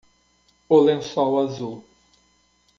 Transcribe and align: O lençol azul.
O 0.69 0.79
lençol 0.83 1.37
azul. 1.37 1.83